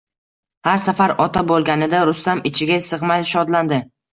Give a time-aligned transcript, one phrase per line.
[0.69, 3.85] Har safar ota bo`lganida Rustam ichiga sig`may shodlandi